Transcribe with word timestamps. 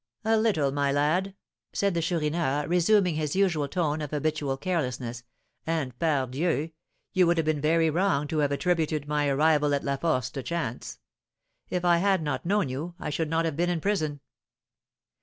"A 0.25 0.35
little, 0.35 0.71
my 0.71 0.91
lad," 0.91 1.35
said 1.73 1.93
the 1.93 2.01
Chourineur, 2.01 2.65
resuming 2.67 3.13
his 3.13 3.35
usual 3.35 3.67
tone 3.67 4.01
of 4.01 4.09
habitual 4.09 4.57
carelessness; 4.57 5.21
"and, 5.67 5.93
pardieu! 5.99 6.71
you 7.13 7.27
would 7.27 7.37
have 7.37 7.45
been 7.45 7.61
very 7.61 7.91
wrong 7.91 8.27
to 8.29 8.39
have 8.39 8.51
attributed 8.51 9.07
my 9.07 9.27
arrival 9.27 9.75
at 9.75 9.83
La 9.83 9.97
Force 9.97 10.31
to 10.31 10.41
chance. 10.41 10.97
If 11.69 11.85
I 11.85 11.97
had 11.97 12.23
not 12.23 12.47
known 12.47 12.67
you, 12.67 12.95
I 12.99 13.11
should 13.11 13.29
not 13.29 13.45
have 13.45 13.55
been 13.55 13.69
in 13.69 13.79
prison." 13.79 14.21